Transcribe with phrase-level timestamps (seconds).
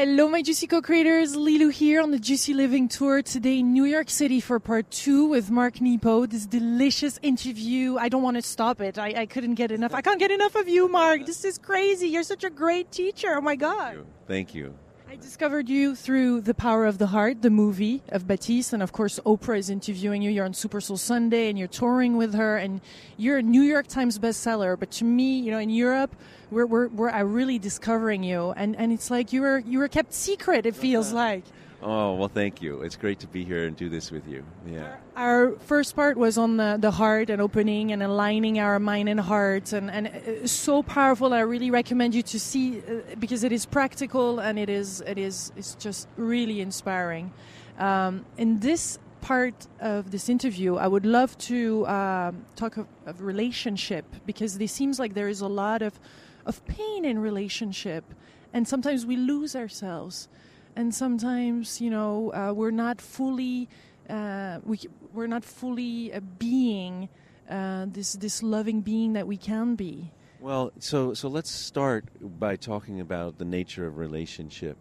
[0.00, 1.36] Hello, my Juicy co-creators.
[1.36, 5.26] Lilou here on the Juicy Living Tour today in New York City for part two
[5.26, 6.24] with Mark Nepo.
[6.24, 7.98] This delicious interview.
[7.98, 8.98] I don't want to stop it.
[8.98, 9.92] I, I couldn't get enough.
[9.92, 11.26] I can't get enough of you, Mark.
[11.26, 12.08] This is crazy.
[12.08, 13.34] You're such a great teacher.
[13.36, 13.92] Oh my God.
[13.92, 14.06] Thank you.
[14.26, 14.74] Thank you.
[15.10, 18.92] I discovered you through The Power of the Heart, the movie of Baptiste, and of
[18.92, 20.30] course Oprah is interviewing you.
[20.30, 22.80] You're on Super Soul Sunday and you're touring with her, and
[23.16, 24.78] you're a New York Times bestseller.
[24.78, 26.14] But to me, you know, in Europe,
[26.52, 30.14] we're we're, we're really discovering you, and, and it's like you were you were kept
[30.14, 30.64] secret.
[30.64, 31.42] It feels like.
[31.82, 32.82] Oh, well, thank you.
[32.82, 34.44] It's great to be here and do this with you.
[34.66, 34.96] Yeah.
[35.16, 39.18] Our first part was on the, the heart and opening and aligning our mind and
[39.18, 41.32] heart, and, and so powerful.
[41.32, 45.16] I really recommend you to see uh, because it is practical and it is it
[45.16, 47.32] is it's just really inspiring.
[47.78, 53.22] Um, in this part of this interview, I would love to um, talk of, of
[53.22, 55.98] relationship because it seems like there is a lot of
[56.44, 58.04] of pain in relationship,
[58.52, 60.28] and sometimes we lose ourselves
[60.76, 63.68] and sometimes you know uh, we're not fully
[64.08, 64.80] uh, we
[65.12, 67.08] we're not fully a being
[67.48, 70.12] uh, this this loving being that we can be.
[70.40, 74.78] Well, so so let's start by talking about the nature of relationship,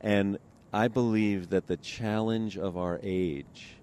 [0.00, 0.38] and
[0.72, 3.76] I believe that the challenge of our age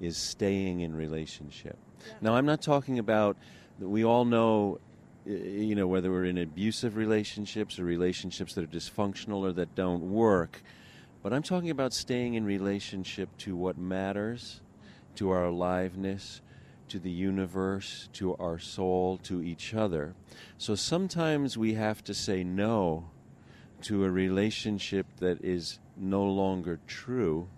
[0.00, 1.78] is staying in relationship.
[2.06, 2.12] Yeah.
[2.20, 3.36] Now, I'm not talking about
[3.78, 4.78] we all know
[5.24, 10.10] you know whether we're in abusive relationships or relationships that are dysfunctional or that don't
[10.10, 10.62] work
[11.22, 14.60] but I'm talking about staying in relationship to what matters,
[15.16, 16.40] to our aliveness,
[16.88, 20.14] to the universe, to our soul, to each other.
[20.58, 23.08] So sometimes we have to say no
[23.82, 27.48] to a relationship that is no longer true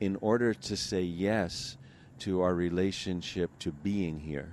[0.00, 1.76] in order to say yes
[2.18, 4.52] to our relationship to being here.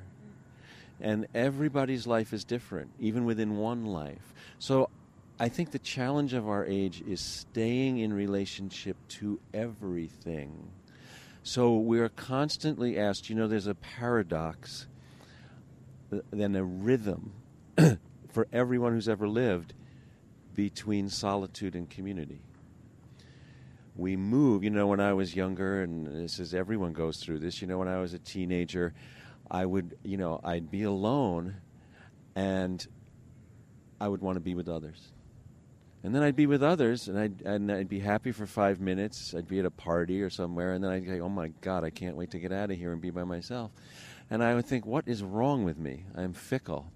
[1.02, 4.34] And everybody's life is different, even within one life.
[4.60, 4.90] So
[5.42, 10.72] I think the challenge of our age is staying in relationship to everything.
[11.44, 14.88] So we're constantly asked, you know, there's a paradox,
[16.32, 17.32] then a rhythm
[18.34, 19.74] for everyone who's ever lived
[20.56, 22.42] between solitude and community.
[23.96, 27.62] We move, you know, when I was younger, and this is everyone goes through this,
[27.62, 28.94] you know, when I was a teenager,
[29.50, 31.56] I would, you know, I'd be alone
[32.36, 32.86] and
[34.02, 35.14] I would want to be with others
[36.04, 39.34] and then I'd be with others, and I'd, and I'd be happy for five minutes.
[39.34, 41.90] I'd be at a party or somewhere, and then I'd go, "Oh my God, I
[41.90, 43.72] can't wait to get out of here and be by myself."
[44.30, 46.06] And I would think, "What is wrong with me?
[46.16, 46.92] I'm fickle."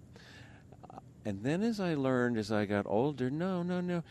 [0.89, 4.03] Uh, and then, as I learned as I got older, no, no, no,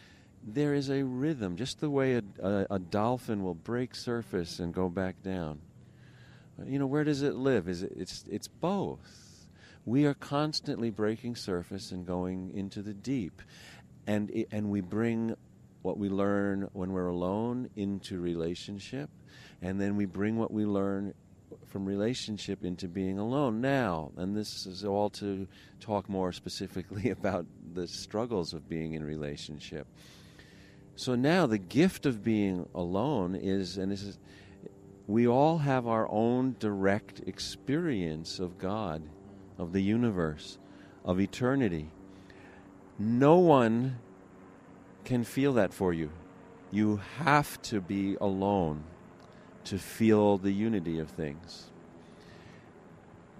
[0.44, 4.74] there is a rhythm, just the way a, a, a dolphin will break surface and
[4.74, 5.60] go back down.
[6.66, 7.66] You know, where does it live?
[7.66, 9.48] Is it, it's it's both.
[9.84, 13.42] We are constantly breaking surface and going into the deep
[14.06, 15.34] and it, and we bring
[15.82, 19.10] what we learn when we're alone into relationship,
[19.60, 21.14] and then we bring what we learn
[21.66, 24.12] from relationship into being alone now.
[24.16, 25.46] And this is all to
[25.80, 29.86] talk more specifically about the struggles of being in relationship.
[30.94, 34.18] So now the gift of being alone is, and this is,
[35.06, 39.02] we all have our own direct experience of God,
[39.58, 40.58] of the universe,
[41.04, 41.90] of eternity
[43.02, 43.98] no one
[45.04, 46.10] can feel that for you.
[46.70, 48.84] You have to be alone
[49.64, 51.70] to feel the unity of things.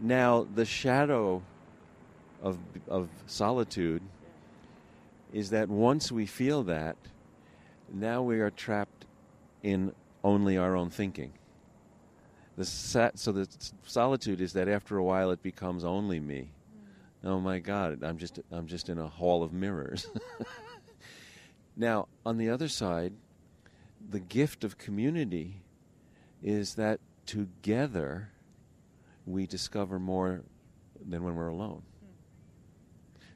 [0.01, 1.43] Now, the shadow
[2.43, 2.59] of,
[2.89, 4.03] of solitude
[5.33, 6.97] is that once we feel that,
[7.93, 9.05] now we are trapped
[9.63, 9.93] in
[10.25, 11.33] only our own thinking.
[12.57, 13.49] The so the
[13.85, 16.51] solitude is that after a while it becomes only me
[17.25, 20.07] oh my god i'm just i'm just in a hall of mirrors.
[21.77, 23.15] Now on the other side
[24.11, 25.63] the gift of community
[26.43, 28.31] is that together
[29.27, 30.43] we discover more
[31.01, 31.83] than when we're alone.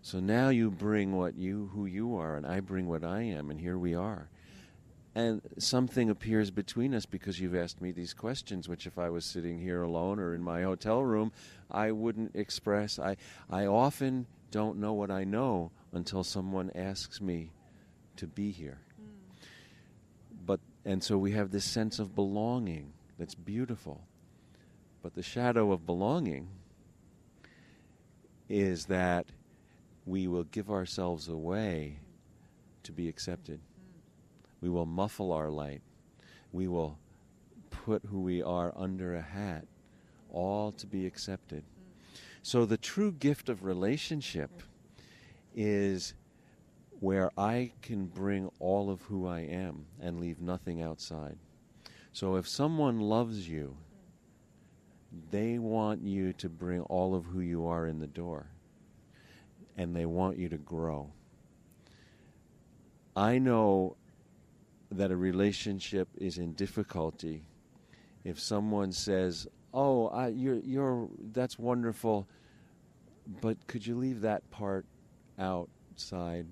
[0.03, 3.51] So now you bring what you who you are and i bring what i am
[3.51, 4.29] and here we are
[5.17, 9.25] and something appears between us because you've asked me these questions which if i was
[9.25, 11.33] sitting here alone or in my hotel room
[11.71, 12.99] i wouldn't express.
[12.99, 13.17] I
[13.51, 17.51] i often don't know what i know until someone asks me
[18.17, 18.79] to be here.
[19.01, 19.47] Mm.
[20.45, 24.03] but and so we have this sense of belonging that's beautiful.
[25.03, 26.49] But the shadow of belonging
[28.49, 29.27] is that
[30.05, 32.01] we will give ourselves away
[32.83, 33.61] to be accepted
[34.61, 35.83] we will muffle our light.
[36.53, 36.99] We will
[37.71, 39.67] put who we are under a hat,
[40.31, 41.65] all to be accepted.
[42.43, 44.63] So, the true gift of relationship
[45.55, 46.15] is
[47.01, 51.37] where I can bring all of who I am and leave nothing outside.
[52.13, 53.77] So if someone loves you,
[55.31, 58.47] they want you to bring all of who you are in the door.
[59.77, 61.11] And they want you to grow.
[63.15, 63.97] I know
[64.93, 67.43] that a relationship is in difficulty
[68.25, 72.29] if someone says, "Oh, I, you're you're that's wonderful,
[73.41, 74.85] but could you leave that part
[75.39, 76.47] outside?"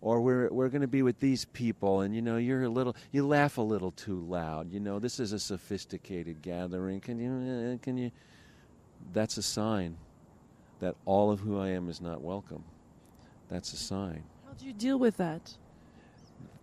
[0.00, 2.96] Or we're we're going to be with these people, and you know you're a little
[3.12, 4.72] you laugh a little too loud.
[4.72, 7.00] You know this is a sophisticated gathering.
[7.00, 8.10] Can you can you?
[9.12, 9.96] That's a sign
[10.80, 12.64] that all of who I am is not welcome.
[13.48, 14.22] That's a sign.
[14.46, 15.56] How do you deal with that?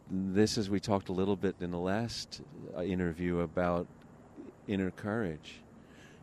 [0.09, 2.41] This is we talked a little bit in the last
[2.77, 3.87] uh, interview about
[4.67, 5.61] inner courage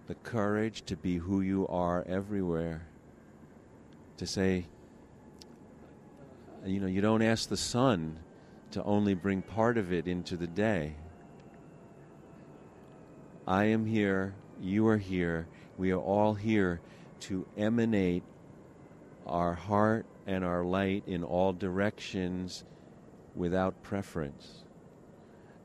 [0.06, 2.87] the courage to be who you are everywhere.
[4.19, 4.67] To say,
[6.64, 8.19] you know, you don't ask the sun
[8.73, 10.94] to only bring part of it into the day.
[13.46, 15.46] I am here, you are here,
[15.76, 16.81] we are all here
[17.20, 18.23] to emanate
[19.26, 22.64] our heart and our light in all directions
[23.34, 24.64] without preference.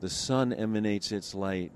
[0.00, 1.72] The sun emanates its light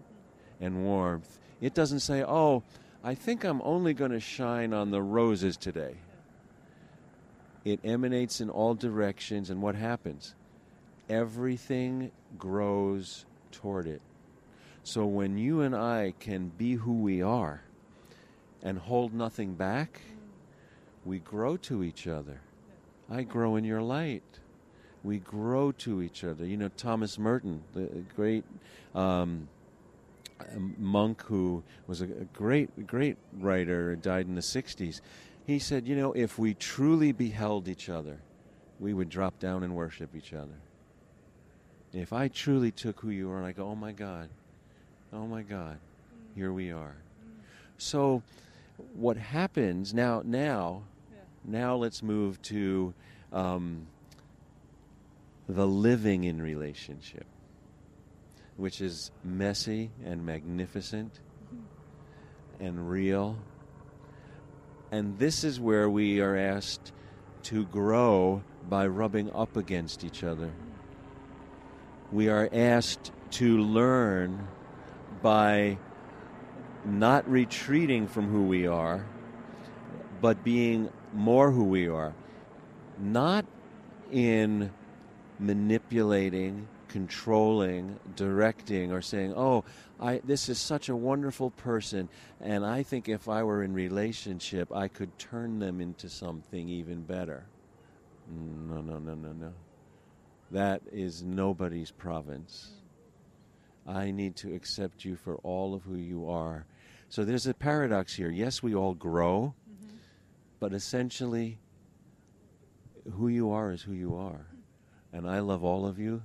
[0.60, 1.38] and warmth.
[1.60, 2.62] It doesn't say, oh,
[3.04, 5.96] I think I'm only going to shine on the roses today.
[7.64, 10.34] It emanates in all directions, and what happens?
[11.08, 14.02] Everything grows toward it.
[14.84, 17.62] So when you and I can be who we are
[18.62, 20.00] and hold nothing back,
[21.04, 22.40] we grow to each other.
[23.10, 24.22] I grow in your light.
[25.04, 26.46] We grow to each other.
[26.46, 28.44] You know, Thomas Merton, the great
[28.94, 29.49] um,
[30.78, 35.00] monk who was a great, great writer, died in the 60s.
[35.46, 38.19] He said, You know, if we truly beheld each other,
[38.78, 40.60] we would drop down and worship each other.
[41.93, 44.28] If I truly took who you are and I go, Oh my God,
[45.12, 45.78] oh my God,
[46.34, 46.96] here we are.
[47.78, 48.22] So,
[48.94, 50.22] what happens now?
[50.25, 51.19] Now, yeah.
[51.44, 52.94] now let's move to
[53.32, 53.87] um,
[55.48, 57.26] the living in relationship
[58.56, 61.20] which is messy and magnificent
[62.60, 63.36] and real.
[64.90, 66.92] And this is where we are asked
[67.44, 70.52] to grow by rubbing up against each other.
[72.12, 74.46] We are asked to learn
[75.22, 75.78] by
[76.84, 79.06] not retreating from who we are,
[80.20, 82.14] but being more who we are.
[82.98, 83.46] Not
[84.10, 84.70] in
[85.42, 89.64] manipulating controlling, directing, or saying, "Oh,
[89.98, 94.70] I, this is such a wonderful person, and I think if I were in relationship,
[94.70, 97.46] I could turn them into something even better."
[98.30, 99.52] No, no, no, no, no.
[100.50, 102.72] That is nobody's province.
[103.86, 106.66] I need to accept you for all of who you are.
[107.08, 108.30] So there's a paradox here.
[108.30, 109.96] Yes, we all grow, mm-hmm.
[110.60, 111.58] but essentially,
[113.14, 114.46] who you are is who you are.
[115.12, 116.22] And I love all of you,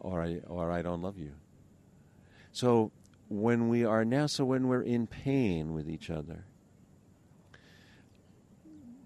[0.00, 1.32] or I, or I don't love you.
[2.52, 2.90] So
[3.28, 6.44] when we are now, so when we're in pain with each other,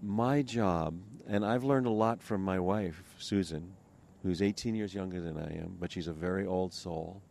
[0.02, 3.72] my job, and I've learned a lot from my wife, Susan,
[4.22, 7.22] who's 18 years younger than I am, but she's a very old soul.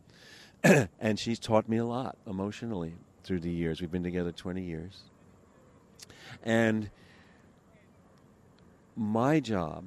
[1.00, 3.80] and she's taught me a lot emotionally through the years.
[3.80, 5.02] We've been together 20 years.
[6.42, 6.90] And
[8.96, 9.84] my job,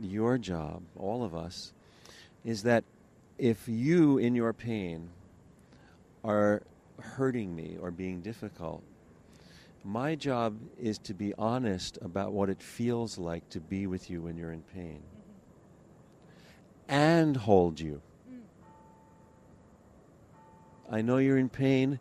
[0.00, 1.72] your job, all of us,
[2.44, 2.84] is that
[3.38, 5.10] if you, in your pain,
[6.24, 6.62] are
[7.00, 8.82] hurting me or being difficult,
[9.84, 14.22] my job is to be honest about what it feels like to be with you
[14.22, 15.00] when you're in pain
[16.88, 18.00] and hold you.
[20.90, 21.98] I know you're in pain.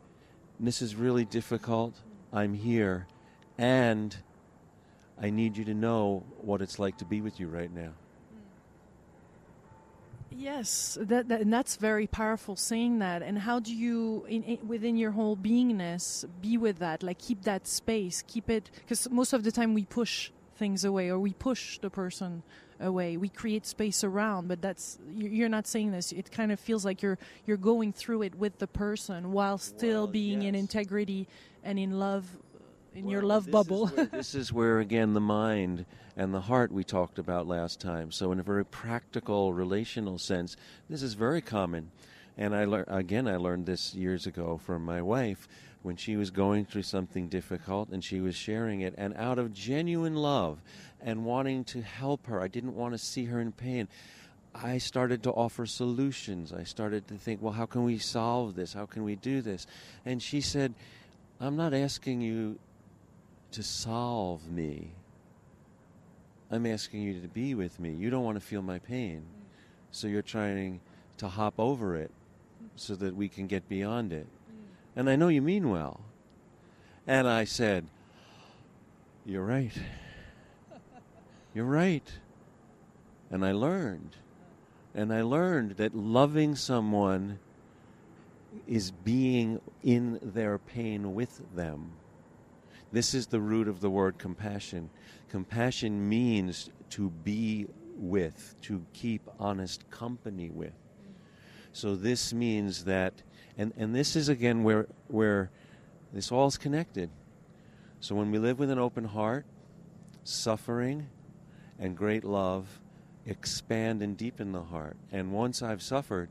[0.60, 1.96] This is really difficult.
[2.32, 3.08] I'm here.
[3.58, 4.16] And
[5.22, 7.92] I need you to know what it's like to be with you right now.
[10.38, 13.22] Yes, that, that, and that's very powerful saying that.
[13.22, 17.04] And how do you, in, in, within your whole beingness, be with that?
[17.04, 21.10] Like keep that space, keep it, because most of the time we push things away
[21.10, 22.44] or we push the person
[22.80, 23.18] away.
[23.18, 26.12] We create space around, but that's you're not saying this.
[26.12, 30.04] It kind of feels like you're you're going through it with the person while still
[30.04, 30.50] well, being yes.
[30.50, 31.28] in integrity
[31.64, 32.26] and in love
[32.96, 33.88] in well, your love bubble.
[33.90, 35.86] Is where, this is where, again, the mind
[36.16, 38.12] and the heart we talked about last time.
[38.12, 40.56] So, in a very practical, relational sense,
[40.90, 41.92] this is very common.
[42.38, 45.48] And I lear- again, I learned this years ago from my wife
[45.84, 48.94] when she was going through something difficult and she was sharing it.
[48.98, 50.60] And out of genuine love
[51.02, 53.88] and wanting to help her, I didn't want to see her in pain.
[54.54, 56.54] I started to offer solutions.
[56.54, 58.74] I started to think, well, how can we solve this?
[58.74, 59.68] How can we do this?
[60.06, 60.74] And she said,
[61.40, 62.58] I'm not asking you
[63.56, 64.92] to solve me.
[66.52, 67.94] I'm asking you to be with me.
[67.94, 69.20] You don't want to feel my pain.
[69.20, 69.44] Mm.
[69.92, 70.82] So you're trying
[71.18, 72.12] to hop over it
[72.76, 74.26] so that we can get beyond it.
[74.26, 74.98] Mm.
[74.98, 76.02] And I know you mean well.
[77.08, 77.86] And I said,
[79.26, 79.72] You're right.
[81.54, 82.12] You're right.
[83.32, 84.18] And I learned.
[84.94, 87.40] And I learned that loving someone
[88.68, 91.92] is being in their pain with them.
[92.92, 94.90] This is the root of the word compassion.
[95.30, 100.74] Compassion means to be with, to keep honest company with.
[101.74, 103.14] So this means that,
[103.58, 105.50] and, and this is again where, where
[106.14, 107.10] this all is connected.
[108.00, 109.46] So when we live with an open heart,
[110.24, 111.08] suffering
[111.80, 112.80] and great love
[113.26, 114.98] expand and deepen the heart.
[115.12, 116.30] And once I've suffered,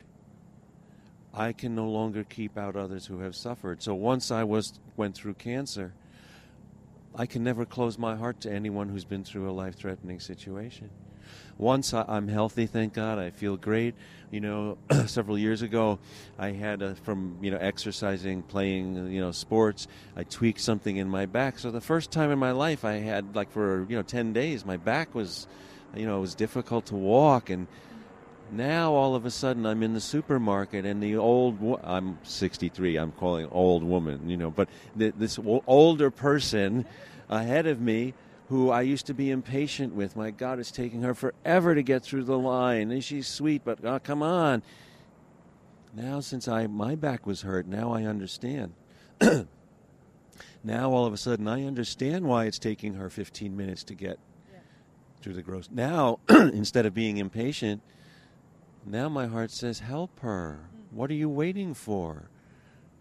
[1.33, 3.83] I can no longer keep out others who have suffered.
[3.83, 5.93] So once I was went through cancer,
[7.17, 10.91] I can never close my heart to anyone who's been through a life-threatening situation.
[11.57, 13.95] Once I, am healthy, thank God, I feel great.
[14.31, 16.01] You know, several years ago,
[16.39, 21.09] I had a, from you know exercising, playing you know sports, I tweaked something in
[21.09, 21.59] my back.
[21.59, 24.67] So the first time in my life, I had like for you know ten days,
[24.67, 25.47] my back was,
[25.95, 27.69] you know, it was difficult to walk and
[28.57, 32.97] now all of a sudden I'm in the supermarket and the old wo- I'm 63
[32.97, 36.87] I'm calling old woman you know but the, this older person
[37.29, 38.15] ahead of me
[38.49, 42.03] who I used to be impatient with my god it's taking her forever to get
[42.03, 44.63] through the line and she's sweet but oh, come on
[45.95, 48.75] now since I my back was hurt now I understand
[50.65, 54.19] now all of a sudden I understand why it's taking her 15 minutes to get
[54.53, 54.61] yeah.
[55.21, 57.83] through the gross now instead of being impatient
[58.87, 60.59] now my heart says, Help her.
[60.71, 60.97] Hmm.
[60.97, 62.31] What are you waiting for?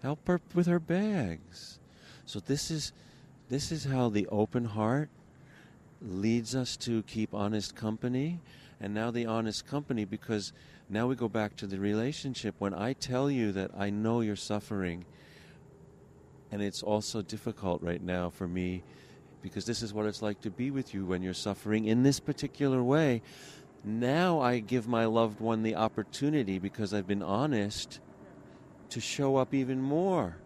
[0.02, 1.80] Help her with her bags.
[2.26, 2.92] So this is
[3.50, 5.10] this is how the open heart
[6.02, 8.40] leads us to keep honest company.
[8.80, 10.52] And now the honest company because
[10.90, 12.56] now we go back to the relationship.
[12.60, 15.06] When I tell you that I know you're suffering,
[16.52, 18.84] and it's also difficult right now for me
[19.42, 22.20] because this is what it's like to be with you when you're suffering in this
[22.20, 23.22] particular way.
[23.84, 28.00] Now I give my loved one the opportunity because I've been honest
[28.90, 30.38] to show up even more.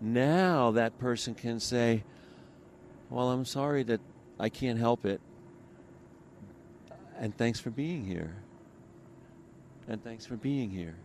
[0.00, 2.04] Now that person can say,
[3.10, 4.00] Well, I'm sorry that
[4.38, 5.20] I can't help it.
[7.18, 8.36] And thanks for being here.
[9.88, 10.96] And thanks for being here.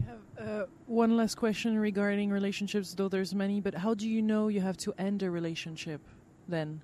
[0.00, 4.22] I have uh, one last question regarding relationships, though there's many, but how do you
[4.22, 6.00] know you have to end a relationship
[6.48, 6.82] then?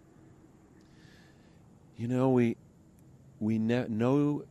[1.97, 2.57] You know, we
[3.41, 4.45] we ne- know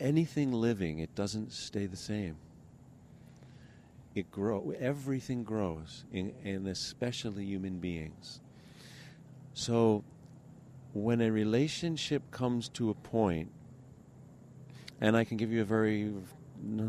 [0.00, 2.36] anything living, it doesn't stay the same.
[4.14, 8.40] It grow everything grows, in, and especially human beings.
[9.52, 10.04] So,
[10.92, 13.50] when a relationship comes to a point,
[15.00, 16.12] and I can give you a very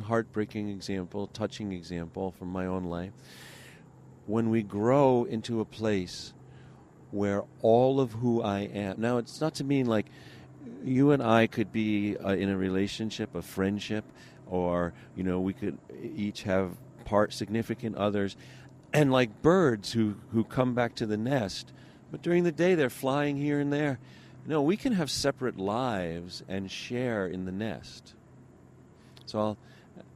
[0.05, 3.11] heartbreaking example, touching example from my own life.
[4.27, 6.33] When we grow into a place
[7.11, 10.07] where all of who I am, now it's not to mean like
[10.83, 14.05] you and I could be uh, in a relationship, a friendship,
[14.47, 15.77] or you know, we could
[16.15, 16.71] each have
[17.05, 18.35] part significant others,
[18.93, 21.71] and like birds who who come back to the nest,
[22.11, 23.99] but during the day they're flying here and there.
[24.47, 28.13] No, we can have separate lives and share in the nest.
[29.25, 29.57] So I'll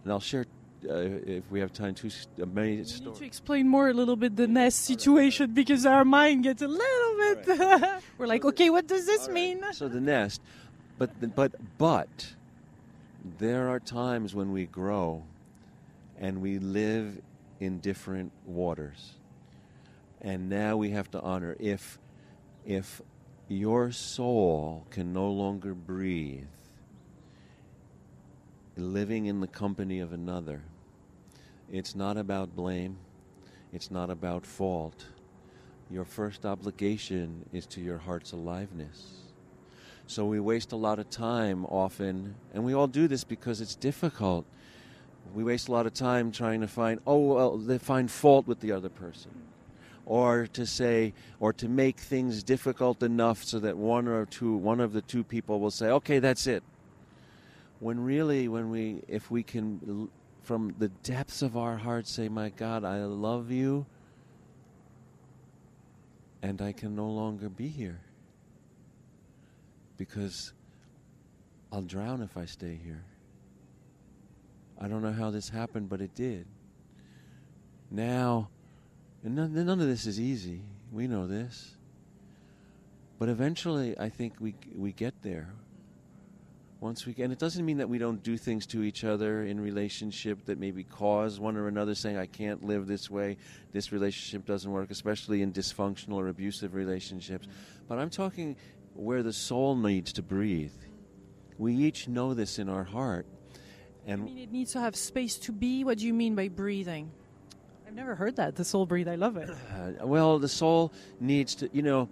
[0.04, 0.46] and I'll share
[0.88, 0.94] uh,
[1.26, 2.10] if we have time, two
[2.42, 3.02] amazing stories.
[3.02, 6.68] need to explain more a little bit the nest situation because our mind gets a
[6.68, 7.60] little bit.
[7.60, 8.02] Right.
[8.18, 9.64] We're like, okay, what does this mean?
[9.72, 10.42] So the nest,
[10.98, 12.34] but but but
[13.40, 15.24] there are times when we grow,
[16.20, 17.20] and we live
[17.60, 19.14] in different waters,
[20.22, 22.00] and now we have to honor if
[22.66, 23.02] if
[23.48, 26.46] your soul can no longer breathe
[28.80, 30.62] living in the company of another.
[31.72, 32.98] It's not about blame,
[33.72, 35.06] it's not about fault.
[35.92, 39.20] Your first obligation is to your heart's aliveness.
[40.08, 43.76] So we waste a lot of time often, and we all do this because it's
[43.76, 44.46] difficult.
[45.36, 48.60] We waste a lot of time trying to find, oh, well, they find fault with
[48.60, 49.32] the other person.
[50.06, 54.80] Or to say, or to make things difficult enough so that one or two, one
[54.80, 56.64] of the two people will say, okay, that's it
[57.80, 60.10] when really when we if we can
[60.44, 63.86] from the depths of our hearts say my god i love you
[66.42, 68.00] and I can no longer be here
[69.98, 70.54] because
[71.72, 73.04] I'll drown if I stay here.
[74.80, 76.46] I don't know how this happened, but it did.
[77.92, 78.50] Now,
[79.24, 80.62] none, none of this is easy.
[80.92, 81.76] We know this.
[83.18, 85.50] But eventually, I think we we get there.
[86.82, 89.60] Once we and it doesn't mean that we don't do things to each other in
[89.60, 93.36] relationship that maybe cause one or another saying, "I can't live this way.
[93.74, 97.48] This relationship doesn't work," especially in dysfunctional or abusive relationships.
[97.48, 97.86] Mm-hmm.
[97.90, 98.56] But I'm talking
[98.94, 100.72] where the soul needs to breathe.
[101.58, 103.26] We each know this in our heart.
[104.08, 105.84] And I mean, it needs to have space to be.
[105.84, 107.12] What do you mean by breathing?
[107.86, 108.56] I've never heard that.
[108.56, 109.10] The soul breathe.
[109.10, 109.50] I love it.
[109.70, 111.70] Uh, well, the soul needs to.
[111.74, 112.10] You know,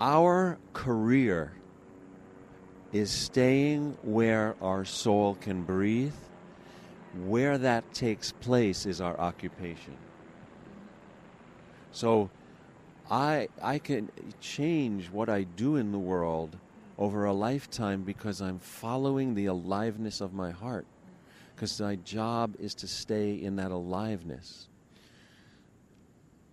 [0.00, 1.52] our career
[2.92, 6.14] is staying where our soul can breathe.
[7.24, 9.96] Where that takes place is our occupation.
[11.90, 12.30] So
[13.10, 16.56] I I can change what I do in the world
[16.98, 20.86] over a lifetime because I'm following the aliveness of my heart.
[21.54, 24.68] Because my job is to stay in that aliveness.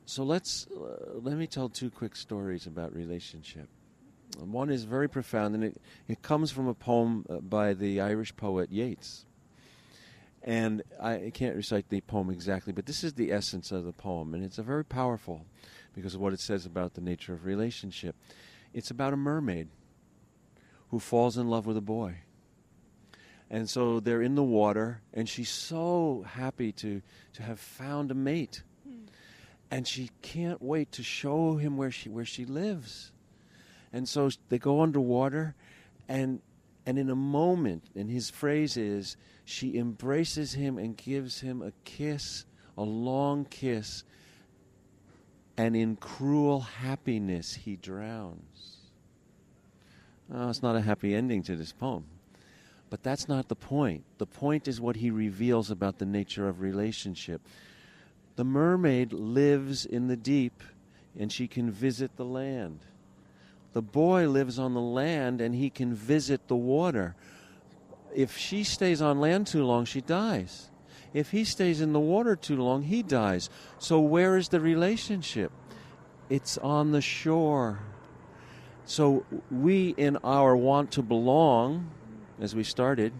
[0.05, 3.67] So let's uh, let me tell two quick stories about relationship.
[4.37, 8.35] One is very profound, and it, it comes from a poem uh, by the Irish
[8.35, 9.25] poet Yeats.
[10.43, 14.33] And I can't recite the poem exactly, but this is the essence of the poem,
[14.33, 15.45] and it's a very powerful
[15.95, 18.15] because of what it says about the nature of relationship.
[18.71, 19.69] It's about a mermaid
[20.89, 22.17] who falls in love with a boy.
[23.49, 27.01] And so they're in the water, and she's so happy to,
[27.33, 28.63] to have found a mate.
[28.87, 29.05] Hmm.
[29.71, 33.11] And she can't wait to show him where she, where she lives.
[33.95, 35.55] And so they go underwater,
[36.09, 36.41] and,
[36.85, 41.71] and in a moment, and his phrase is, she embraces him and gives him a
[41.85, 42.43] kiss,
[42.77, 44.03] a long kiss,
[45.55, 48.79] and in cruel happiness he drowns.
[50.29, 52.03] Oh, it's not a happy ending to this poem.
[52.89, 54.03] But that's not the point.
[54.17, 57.41] The point is what he reveals about the nature of relationship.
[58.35, 60.61] The mermaid lives in the deep
[61.17, 62.81] and she can visit the land.
[63.75, 67.13] The boy lives on the land and he can visit the water.
[68.15, 70.69] If she stays on land too long, she dies.
[71.13, 73.49] If he stays in the water too long, he dies.
[73.77, 75.51] So, where is the relationship?
[76.29, 77.79] It's on the shore.
[78.85, 81.91] So, we, in our want to belong,
[82.39, 83.11] as we started,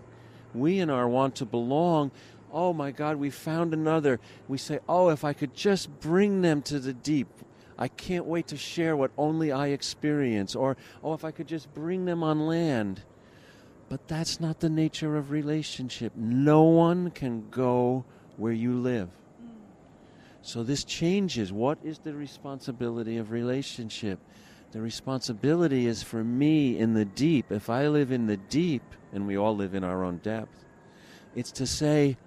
[0.54, 2.12] we, in our want to belong,
[2.54, 4.22] oh my God, we found another.
[4.48, 7.28] We say, oh, if I could just bring them to the deep.
[7.78, 10.56] I can't wait to share what only I experience.
[10.56, 13.02] Or, oh, if I could just bring them on land.
[13.90, 16.14] But that's not the nature of relationship.
[16.16, 18.06] No one can go
[18.38, 19.10] where you live.
[20.42, 21.52] So this changes.
[21.52, 24.20] What is the responsibility of relationship?
[24.72, 27.52] The responsibility is for me in the deep.
[27.52, 28.84] If I live in the deep,
[29.14, 30.66] and we all live in our own depth,
[31.34, 32.18] it's to say,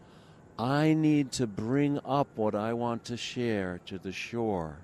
[0.59, 4.79] I need to bring up what I want to share to the shore.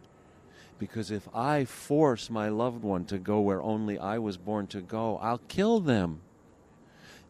[0.78, 4.80] Because if I force my loved one to go where only I was born to
[4.80, 6.20] go, I'll kill them.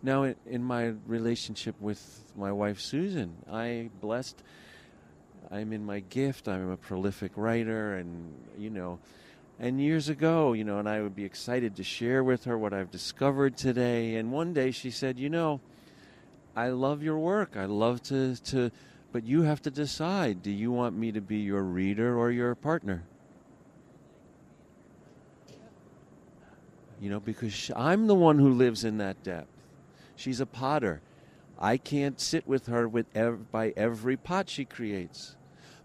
[0.03, 4.43] Now, in, in my relationship with my wife Susan, I blessed.
[5.51, 6.49] I'm in my gift.
[6.49, 8.99] I'm a prolific writer, and you know,
[9.59, 12.73] and years ago, you know, and I would be excited to share with her what
[12.73, 14.17] I've discovered today.
[14.17, 15.61] And one day she said, "You know,
[16.57, 17.57] I love your work.
[17.57, 18.71] I love to to,
[19.13, 20.43] but you have to decide.
[20.43, 23.05] Do you want me to be your reader or your partner?"
[27.01, 29.49] You know, because I'm the one who lives in that depth.
[30.17, 31.01] She's a potter.
[31.59, 35.37] I can't sit with her with ev- by every pot she creates.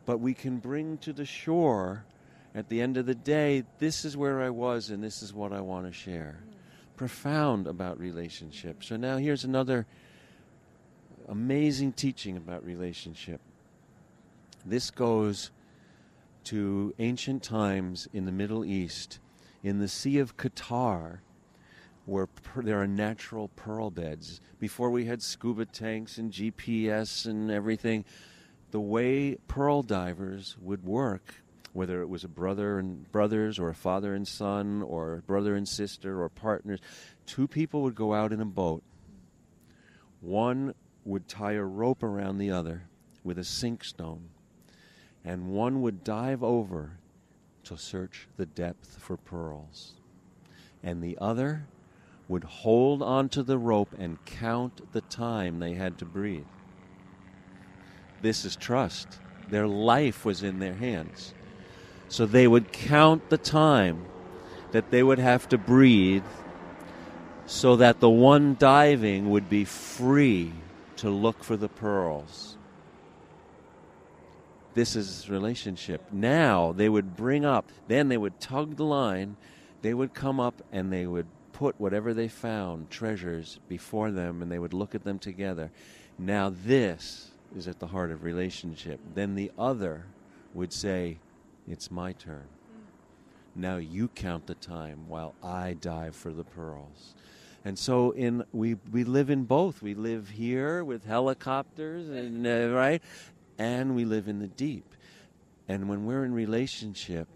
[0.06, 2.06] But we can bring to the shore
[2.56, 5.54] at the end of the day, this is where I was and this is what
[5.54, 6.40] I want to share.
[6.42, 6.98] Mm.
[6.98, 8.88] Profound about relationships.
[8.88, 9.86] So now here's another
[11.28, 13.40] amazing teaching about relationship.
[14.66, 15.52] This goes
[16.46, 19.20] to ancient times in the Middle East,
[19.64, 21.20] in the Sea of Qatar
[22.10, 24.42] where per, there are natural pearl beds.
[24.60, 28.04] Before we had scuba tanks and GPS and everything,
[28.72, 31.36] the way pearl divers would work,
[31.72, 35.68] whether it was a brother and brothers or a father and son or brother and
[35.68, 36.80] sister or partners,
[37.26, 38.84] two people would go out in a boat.
[40.20, 40.74] One
[41.06, 42.90] would tie a rope around the other
[43.24, 44.30] with a sink stone,
[45.24, 46.99] and one would dive over
[47.70, 49.94] to search the depth for pearls.
[50.82, 51.68] And the other
[52.28, 56.48] would hold onto the rope and count the time they had to breathe.
[58.24, 59.20] This is trust.
[59.50, 61.36] Their life was in their hands.
[62.08, 64.04] So they would count the time
[64.72, 66.24] that they would have to breathe
[67.46, 70.54] so that the one diving would be free
[70.98, 72.58] to look for the pearls.
[74.80, 76.02] This is relationship.
[76.10, 79.36] Now they would bring up, then they would tug the line,
[79.82, 84.50] they would come up and they would put whatever they found, treasures, before them and
[84.50, 85.70] they would look at them together.
[86.18, 89.02] Now this is at the heart of relationship.
[89.16, 90.06] Then the other
[90.54, 91.18] would say,
[91.68, 92.48] It's my turn.
[93.58, 97.16] Now you count the time while I dive for the pearls.
[97.66, 99.82] And so in we we live in both.
[99.82, 103.02] We live here with helicopters and uh, right
[103.60, 104.96] and we live in the deep.
[105.68, 107.28] And when we're in relationship,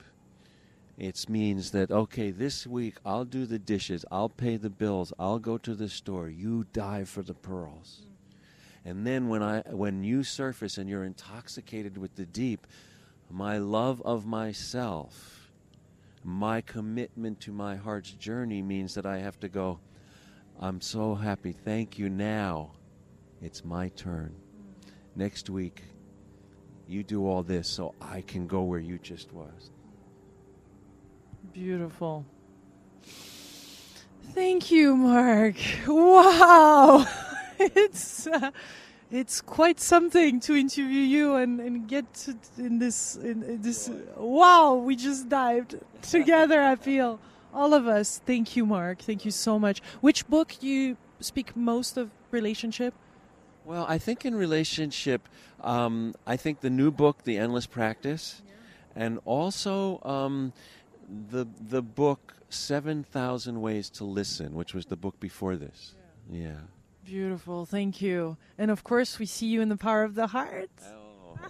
[0.97, 5.39] it means that okay, this week I'll do the dishes, I'll pay the bills, I'll
[5.39, 6.29] go to the store.
[6.29, 8.07] You dive for the pearls.
[8.85, 12.65] And then when I when you surface and you're intoxicated with the deep,
[13.29, 15.51] my love of myself,
[16.23, 19.79] my commitment to my heart's journey means that I have to go,
[20.59, 21.51] I'm so happy.
[21.51, 22.71] Thank you now.
[23.41, 24.35] It's my turn.
[25.15, 25.83] Next week,
[26.87, 29.71] you do all this so I can go where you just was.
[31.53, 32.25] Beautiful.
[34.33, 35.55] Thank you, Mark.
[35.87, 37.05] Wow.
[37.59, 38.51] it's uh,
[39.11, 43.91] it's quite something to interview you and, and get to, in this in, in this
[44.17, 47.19] wow, we just dived together, I feel.
[47.53, 48.19] All of us.
[48.25, 48.99] Thank you, Mark.
[48.99, 49.81] Thank you so much.
[50.01, 52.95] Which book you speak most of relationship?
[53.65, 55.27] Well, I think in relationship,
[55.61, 59.03] um, I think the new book, The Endless Practice, yeah.
[59.03, 60.53] and also um,
[61.29, 65.95] the the book Seven Thousand Ways to Listen, which was the book before this.
[66.29, 66.41] Yeah.
[66.41, 66.59] yeah.
[67.05, 67.65] Beautiful.
[67.65, 68.37] Thank you.
[68.57, 70.69] And of course, we see you in the power of the heart.
[70.85, 71.02] Oh,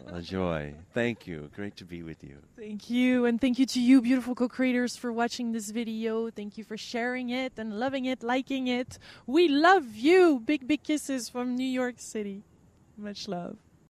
[0.07, 0.73] a joy.
[0.93, 1.49] Thank you.
[1.55, 2.37] Great to be with you.
[2.57, 3.25] Thank you.
[3.25, 6.29] And thank you to you, beautiful co creators, for watching this video.
[6.29, 8.99] Thank you for sharing it and loving it, liking it.
[9.25, 10.41] We love you.
[10.45, 12.43] Big, big kisses from New York City.
[12.97, 13.62] Much love.